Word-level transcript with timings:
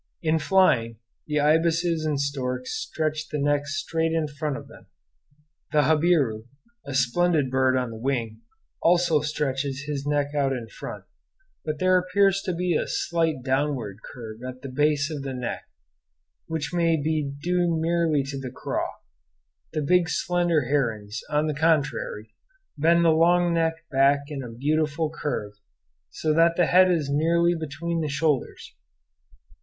In 0.23 0.39
flying, 0.39 0.97
the 1.27 1.39
ibises 1.39 2.05
and 2.05 2.19
storks 2.19 2.71
stretch 2.73 3.29
the 3.29 3.37
neck 3.37 3.67
straight 3.67 4.13
in 4.13 4.27
front 4.27 4.57
of 4.57 4.67
them. 4.67 4.87
The 5.71 5.81
jabiru 5.83 6.45
a 6.83 6.95
splendid 6.95 7.51
bird 7.51 7.77
on 7.77 7.91
the 7.91 7.97
wing 7.99 8.41
also 8.81 9.21
stretches 9.21 9.83
his 9.83 10.07
neck 10.07 10.33
out 10.33 10.53
in 10.53 10.67
front, 10.69 11.03
but 11.63 11.77
there 11.77 11.99
appears 11.99 12.41
to 12.45 12.53
be 12.55 12.73
a 12.73 12.87
slight 12.87 13.43
downward 13.43 13.99
curve 14.01 14.41
at 14.41 14.63
the 14.63 14.69
base 14.69 15.11
of 15.11 15.21
the 15.21 15.35
neck, 15.35 15.65
which 16.47 16.73
may 16.73 16.99
be 16.99 17.33
due 17.39 17.77
merely 17.79 18.23
to 18.23 18.39
the 18.39 18.49
craw. 18.49 18.87
The 19.73 19.83
big 19.83 20.09
slender 20.09 20.65
herons, 20.65 21.21
on 21.29 21.45
the 21.45 21.53
contrary, 21.53 22.33
bend 22.75 23.05
the 23.05 23.09
long 23.11 23.53
neck 23.53 23.85
back 23.91 24.21
in 24.29 24.41
a 24.41 24.49
beautiful 24.51 25.11
curve, 25.11 25.53
so 26.09 26.33
that 26.33 26.55
the 26.55 26.65
head 26.65 26.89
is 26.89 27.07
nearly 27.07 27.53
between 27.53 28.01
the 28.01 28.09
shoulders. 28.09 28.73